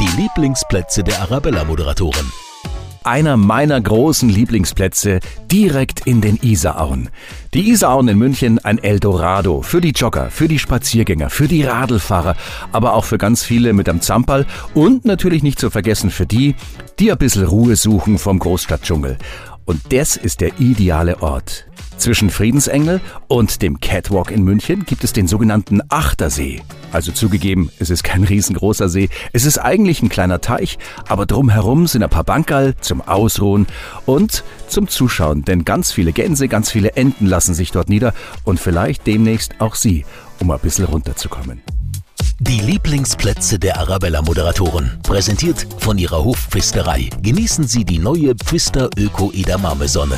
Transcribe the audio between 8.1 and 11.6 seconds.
München ein Eldorado für die Jogger, für die Spaziergänger, für